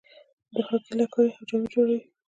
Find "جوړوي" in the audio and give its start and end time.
1.73-2.01